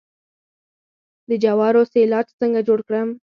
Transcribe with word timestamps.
د 1.29 1.31
جوارو 1.43 1.81
سیلاج 1.93 2.27
څنګه 2.39 2.59
جوړ 2.67 2.79
کړم؟ 2.87 3.09